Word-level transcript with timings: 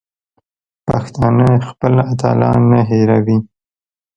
پښتانه 0.87 1.47
خپل 1.69 1.93
اتلان 2.11 2.59
نه 2.71 2.79
هېروي. 2.89 3.37